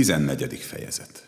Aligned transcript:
14. 0.00 0.58
fejezet 0.60 1.24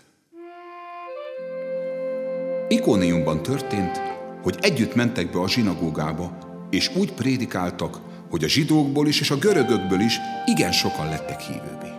Ikóniumban 2.68 3.42
történt, 3.42 4.00
hogy 4.42 4.56
együtt 4.60 4.94
mentek 4.94 5.30
be 5.30 5.38
a 5.38 5.48
zsinagógába, 5.48 6.38
és 6.70 6.90
úgy 6.96 7.12
prédikáltak, 7.12 8.00
hogy 8.30 8.44
a 8.44 8.48
zsidókból 8.48 9.08
is 9.08 9.20
és 9.20 9.30
a 9.30 9.36
görögökből 9.36 10.00
is 10.00 10.18
igen 10.46 10.72
sokan 10.72 11.08
lettek 11.08 11.40
hívőbbé. 11.40 11.90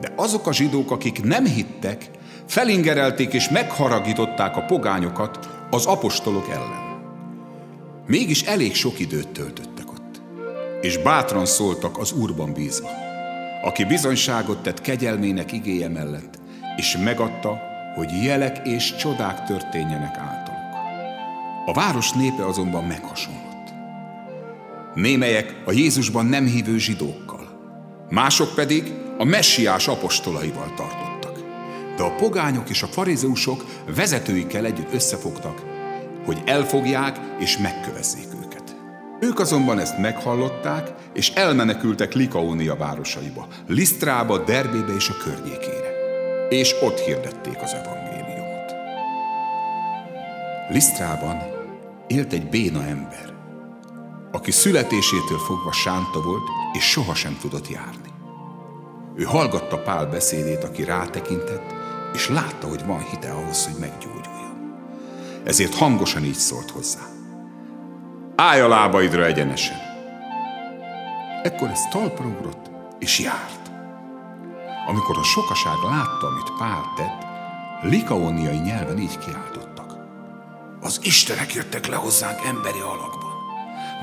De 0.00 0.12
azok 0.16 0.46
a 0.46 0.52
zsidók, 0.52 0.90
akik 0.90 1.22
nem 1.22 1.44
hittek, 1.44 2.10
felingerelték 2.46 3.32
és 3.32 3.48
megharagították 3.48 4.56
a 4.56 4.64
pogányokat 4.64 5.48
az 5.70 5.86
apostolok 5.86 6.48
ellen. 6.48 7.00
Mégis 8.06 8.42
elég 8.42 8.74
sok 8.74 8.98
időt 8.98 9.28
töltöttek 9.28 9.90
ott, 9.90 10.20
és 10.80 10.98
bátran 10.98 11.46
szóltak 11.46 11.98
az 11.98 12.12
Úrban 12.12 12.52
bízva 12.52 13.05
aki 13.62 13.84
bizonyságot 13.84 14.62
tett 14.62 14.80
kegyelmének 14.80 15.52
igéje 15.52 15.88
mellett, 15.88 16.38
és 16.76 16.96
megadta, 16.96 17.60
hogy 17.94 18.22
jelek 18.22 18.66
és 18.66 18.96
csodák 18.96 19.44
történjenek 19.44 20.16
általuk. 20.16 20.56
A 21.66 21.72
város 21.72 22.12
népe 22.12 22.46
azonban 22.46 22.84
meghasonlott. 22.84 23.72
Némelyek 24.94 25.62
a 25.64 25.72
Jézusban 25.72 26.26
nem 26.26 26.46
hívő 26.46 26.78
zsidókkal, 26.78 27.58
mások 28.10 28.54
pedig 28.54 28.92
a 29.18 29.24
messiás 29.24 29.88
apostolaival 29.88 30.72
tartottak. 30.76 31.44
De 31.96 32.02
a 32.02 32.14
pogányok 32.14 32.70
és 32.70 32.82
a 32.82 32.86
farizeusok 32.86 33.64
vezetőikkel 33.94 34.64
együtt 34.64 34.92
összefogtak, 34.92 35.62
hogy 36.24 36.42
elfogják 36.44 37.18
és 37.38 37.58
megkövezzék. 37.58 38.25
Ők 39.20 39.38
azonban 39.38 39.78
ezt 39.78 39.98
meghallották, 39.98 40.92
és 41.12 41.30
elmenekültek 41.30 42.14
Likaónia 42.14 42.76
városaiba, 42.76 43.46
Lisztrába, 43.66 44.38
Derbébe 44.38 44.94
és 44.94 45.08
a 45.08 45.16
környékére. 45.16 45.94
És 46.48 46.74
ott 46.82 46.98
hirdették 46.98 47.62
az 47.62 47.72
evangéliumot. 47.74 48.74
Lisztrában 50.70 51.36
élt 52.06 52.32
egy 52.32 52.48
béna 52.48 52.84
ember, 52.84 53.34
aki 54.32 54.50
születésétől 54.50 55.38
fogva 55.38 55.72
sánta 55.72 56.22
volt, 56.22 56.48
és 56.72 56.84
sohasem 56.84 57.36
tudott 57.40 57.68
járni. 57.68 58.10
Ő 59.14 59.22
hallgatta 59.22 59.78
Pál 59.78 60.06
beszédét, 60.06 60.64
aki 60.64 60.84
rátekintett, 60.84 61.74
és 62.14 62.28
látta, 62.28 62.68
hogy 62.68 62.84
van 62.86 63.04
hite 63.10 63.30
ahhoz, 63.30 63.64
hogy 63.64 63.80
meggyógyuljon. 63.80 64.80
Ezért 65.44 65.74
hangosan 65.74 66.24
így 66.24 66.34
szólt 66.34 66.70
hozzá. 66.70 67.15
Állj 68.38 68.60
a 68.60 68.68
lábaidra 68.68 69.24
egyenesen. 69.24 69.76
Ekkor 71.42 71.70
ez 71.70 71.80
talpra 71.90 72.24
ugrott, 72.24 72.70
és 72.98 73.18
járt. 73.18 73.70
Amikor 74.88 75.18
a 75.18 75.22
sokaság 75.22 75.76
látta, 75.82 76.26
amit 76.26 76.52
Pál 76.58 76.92
tett, 76.96 77.26
likaóniai 77.90 78.56
nyelven 78.56 78.98
így 78.98 79.18
kiáltottak. 79.18 79.96
Az 80.80 81.00
Istenek 81.02 81.54
jöttek 81.54 81.86
le 81.86 81.96
hozzánk 81.96 82.38
emberi 82.46 82.78
alakban. 82.78 83.32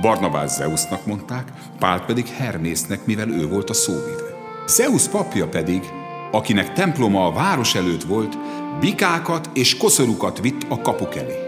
Barnabás 0.02 0.50
Zeusnak 0.50 1.06
mondták, 1.06 1.52
Pál 1.80 2.06
pedig 2.06 2.28
Hermésznek, 2.28 3.06
mivel 3.06 3.30
ő 3.30 3.48
volt 3.48 3.70
a 3.70 3.74
szóvivő. 3.74 4.36
Zeus 4.68 5.08
papja 5.08 5.48
pedig, 5.48 5.84
akinek 6.32 6.74
temploma 6.74 7.26
a 7.26 7.32
város 7.32 7.76
előtt 7.76 8.04
volt, 8.04 8.38
bikákat 8.80 9.50
és 9.54 9.78
koszorukat 9.78 10.40
vitt 10.40 10.66
a 10.70 10.82
kapuk 10.82 11.16
elé 11.16 11.43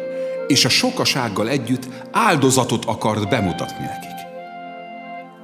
és 0.48 0.66
a 0.66 0.70
sokasággal 0.70 1.50
együtt 1.50 1.88
áldozatot 2.12 2.86
akart 2.86 3.30
bemutatni 3.30 3.86
nekik. 3.86 4.16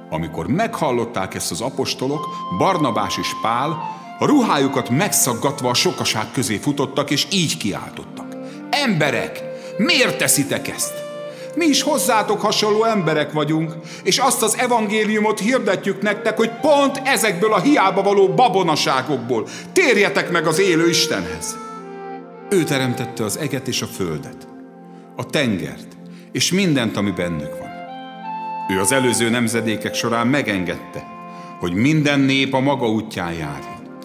Amikor 0.10 0.48
meghallották 0.48 1.34
ezt 1.34 1.52
az 1.52 1.62
apostolok, 1.62 2.28
Barnabás 2.58 3.18
és 3.18 3.28
Pál 3.42 4.00
a 4.20 4.26
ruhájukat 4.26 4.90
megszaggatva 4.90 5.70
a 5.70 5.74
sokaság 5.74 6.32
közé 6.32 6.56
futottak, 6.56 7.10
és 7.10 7.28
így 7.32 7.58
kiáltottak. 7.58 8.36
Emberek, 8.70 9.44
miért 9.78 10.18
teszitek 10.18 10.68
ezt? 10.68 10.94
Mi 11.56 11.66
is 11.66 11.82
hozzátok 11.82 12.42
hasonló 12.42 12.84
emberek 12.84 13.32
vagyunk, 13.32 13.76
és 14.04 14.18
azt 14.18 14.42
az 14.42 14.58
evangéliumot 14.58 15.40
hirdetjük 15.40 16.02
nektek, 16.02 16.38
hogy 16.38 16.52
pont 16.62 17.02
ezekből 17.04 17.54
a 17.54 17.60
hiába 17.60 18.02
való 18.02 18.28
babonaságokból 18.28 19.48
térjetek 19.74 20.32
meg 20.32 20.48
az 20.48 20.60
élő 20.60 20.90
Istenhez. 20.90 21.58
Ő 22.50 22.64
teremtette 22.64 23.24
az 23.24 23.38
eget 23.38 23.68
és 23.68 23.82
a 23.82 23.86
földet 23.86 24.51
a 25.22 25.26
tengert, 25.26 25.88
és 26.32 26.52
mindent, 26.52 26.98
ami 26.98 27.12
bennük 27.12 27.58
van. 27.60 27.70
Ő 28.70 28.80
az 28.80 28.92
előző 28.92 29.30
nemzedékek 29.30 29.94
során 29.94 30.28
megengedte, 30.28 31.04
hogy 31.60 31.74
minden 31.74 32.20
nép 32.20 32.54
a 32.54 32.60
maga 32.60 32.90
útján 32.90 33.34
járjon, 33.34 34.00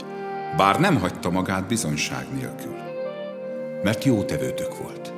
bár 0.57 0.81
nem 0.81 1.01
hagyta 1.01 1.31
magát 1.31 1.67
bizonyság 1.67 2.27
nélkül. 2.35 2.77
Mert 3.83 4.05
jó 4.05 4.23
tevőtök 4.23 4.79
volt. 4.83 5.13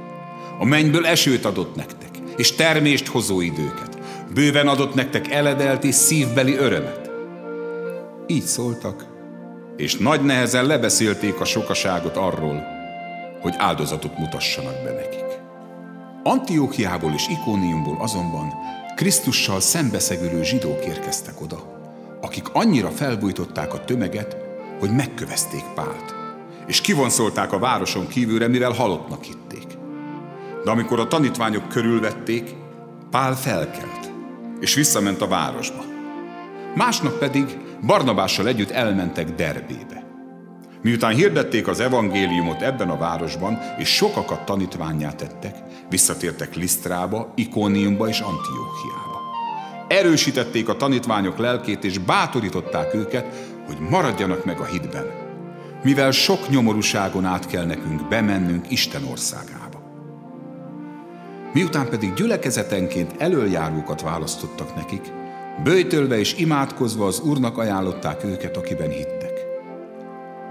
A 0.59 0.65
mennyből 0.65 1.07
esőt 1.07 1.45
adott 1.45 1.77
nektek, 1.77 2.11
és 2.37 2.55
termést 2.55 3.07
hozó 3.07 3.41
időket. 3.41 3.99
Bőven 4.35 4.69
adott 4.69 4.95
nektek 4.95 5.31
eledelt 5.31 5.85
és 5.85 5.95
szívbeli 5.95 6.55
örömet. 6.55 7.11
Így 8.27 8.43
szóltak, 8.43 9.07
és 9.77 9.97
nagy 9.97 10.25
nehezen 10.25 10.67
lebeszélték 10.67 11.41
a 11.41 11.45
sokaságot 11.45 12.17
arról, 12.17 12.67
hogy 13.41 13.55
áldozatot 13.57 14.19
mutassanak 14.19 14.83
be 14.85 14.93
nekik. 14.93 15.29
Antiókiából 16.29 17.13
és 17.13 17.29
Ikóniumból 17.29 17.97
azonban 18.01 18.53
Krisztussal 18.95 19.61
szembeszegülő 19.61 20.43
zsidók 20.43 20.85
érkeztek 20.85 21.41
oda, 21.41 21.81
akik 22.21 22.49
annyira 22.53 22.91
felbújtották 22.91 23.75
a 23.75 23.85
tömeget, 23.85 24.37
hogy 24.79 24.91
megkövezték 24.91 25.65
Pált, 25.75 26.15
és 26.67 26.81
kivonszolták 26.81 27.53
a 27.53 27.59
városon 27.59 28.09
kívülre, 28.09 28.49
mivel 28.49 28.73
halottnak 28.73 29.25
hitték. 29.25 29.67
De 30.65 30.71
amikor 30.71 31.01
a 31.01 31.07
tanítványok 31.07 31.69
körülvették, 31.69 32.55
Pál 33.11 33.37
felkelt, 33.37 34.11
és 34.61 34.75
visszament 34.75 35.21
a 35.21 35.29
városba. 35.29 35.85
Másnap 36.75 37.19
pedig 37.19 37.59
Barnabással 37.87 38.47
együtt 38.47 38.71
elmentek 38.71 39.35
Derbébe. 39.35 40.08
Miután 40.83 41.15
hirdették 41.15 41.69
az 41.69 41.81
evangéliumot 41.81 42.63
ebben 42.63 42.91
a 42.91 42.97
városban, 42.97 43.59
és 43.79 43.89
sokakat 43.89 44.45
tanítványá 44.45 45.13
tettek, 45.13 45.57
visszatértek 45.91 46.55
Lisztrába, 46.55 47.33
Ikóniumba 47.35 48.09
és 48.09 48.21
Antiókiába. 48.21 49.21
Erősítették 49.89 50.69
a 50.69 50.77
tanítványok 50.77 51.39
lelkét, 51.39 51.85
és 51.85 51.99
bátorították 51.99 52.95
őket, 52.95 53.27
hogy 53.67 53.79
maradjanak 53.91 54.45
meg 54.45 54.61
a 54.61 54.65
hitben, 54.65 55.07
mivel 55.83 56.11
sok 56.11 56.49
nyomorúságon 56.49 57.25
át 57.25 57.47
kell 57.47 57.65
nekünk 57.65 58.09
bemennünk 58.09 58.71
Isten 58.71 59.05
országába. 59.05 59.83
Miután 61.53 61.89
pedig 61.89 62.15
gyülekezetenként 62.15 63.15
elöljárókat 63.19 64.03
választottak 64.03 64.75
nekik, 64.75 65.13
bőjtölve 65.63 66.19
és 66.19 66.35
imádkozva 66.37 67.07
az 67.07 67.21
Úrnak 67.21 67.59
ajánlották 67.59 68.25
őket, 68.25 68.57
akiben 68.57 68.91
hittek. 68.91 69.18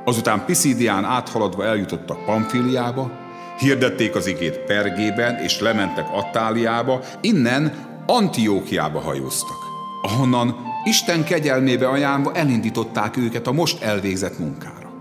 Azután 0.08 0.46
Piszidián 0.46 1.04
áthaladva 1.04 1.66
eljutottak 1.66 2.26
Pamfiliába, 2.26 3.12
hirdették 3.60 4.16
az 4.16 4.28
igét 4.28 4.58
Pergében, 4.58 5.36
és 5.36 5.60
lementek 5.60 6.08
Attáliába, 6.12 7.00
innen 7.22 7.74
Antiókiába 8.06 9.00
hajóztak, 9.00 9.58
ahonnan 10.02 10.56
Isten 10.84 11.24
kegyelmébe 11.24 11.88
ajánlva 11.88 12.34
elindították 12.34 13.18
őket 13.18 13.48
a 13.48 13.52
most 13.52 13.84
elvégzett 13.84 14.40
munkára. 14.40 14.92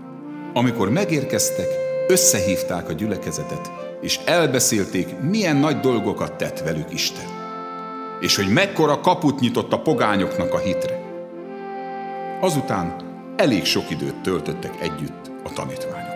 Amikor 0.53 0.89
megérkeztek, 0.89 1.67
összehívták 2.07 2.89
a 2.89 2.93
gyülekezetet, 2.93 3.71
és 4.01 4.19
elbeszélték, 4.25 5.19
milyen 5.19 5.57
nagy 5.57 5.79
dolgokat 5.79 6.33
tett 6.33 6.59
velük 6.59 6.93
Isten, 6.93 7.27
és 8.19 8.35
hogy 8.35 8.53
mekkora 8.53 8.99
kaput 8.99 9.39
nyitott 9.39 9.73
a 9.73 9.81
pogányoknak 9.81 10.53
a 10.53 10.59
hitre. 10.59 10.99
Azután 12.41 13.06
elég 13.37 13.65
sok 13.65 13.89
időt 13.89 14.15
töltöttek 14.15 14.81
együtt 14.81 15.31
a 15.43 15.53
tanítványok. 15.53 16.06